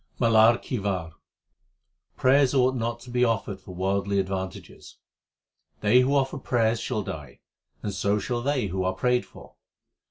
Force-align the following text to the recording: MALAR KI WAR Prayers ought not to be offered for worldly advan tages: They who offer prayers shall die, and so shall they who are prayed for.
MALAR 0.19 0.57
KI 0.57 0.79
WAR 0.79 1.13
Prayers 2.17 2.55
ought 2.55 2.73
not 2.73 2.99
to 3.01 3.11
be 3.11 3.23
offered 3.23 3.59
for 3.61 3.75
worldly 3.75 4.17
advan 4.23 4.51
tages: 4.51 4.97
They 5.81 5.99
who 5.99 6.15
offer 6.15 6.39
prayers 6.39 6.79
shall 6.79 7.03
die, 7.03 7.41
and 7.83 7.93
so 7.93 8.17
shall 8.17 8.41
they 8.41 8.65
who 8.65 8.83
are 8.83 8.93
prayed 8.95 9.27
for. 9.27 9.57